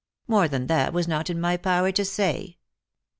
More 0.27 0.47
than 0.47 0.65
that 0.65 0.93
was 0.93 1.07
not 1.07 1.29
in 1.29 1.39
my 1.39 1.57
power 1.57 1.91
to 1.91 2.03
say. 2.03 2.57